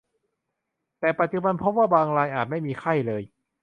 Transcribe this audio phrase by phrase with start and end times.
[0.99, 3.21] แต่ปัจจุบันพบว่าบางรายอาจไม่มีไข้เลย